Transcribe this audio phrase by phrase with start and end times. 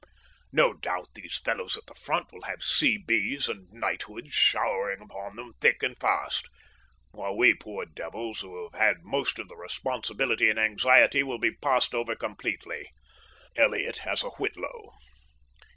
[0.51, 5.53] No doubt these fellows at the Front will have C.B.'s and knighthoods showering upon them
[5.61, 6.49] thick and fast,
[7.11, 11.51] while we poor devils, who have had most of the responsibility and anxiety, will be
[11.53, 12.89] passed over completely.
[13.55, 14.93] Elliott has a whitlow.